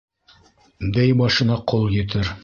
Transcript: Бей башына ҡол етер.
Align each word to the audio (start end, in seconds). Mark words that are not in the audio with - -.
Бей 0.95 1.13
башына 1.19 1.57
ҡол 1.73 1.85
етер. 1.97 2.33